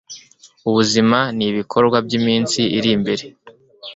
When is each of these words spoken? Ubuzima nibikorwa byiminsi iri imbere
Ubuzima 0.69 1.17
nibikorwa 1.37 1.97
byiminsi 2.05 2.61
iri 2.77 2.89
imbere 2.97 3.25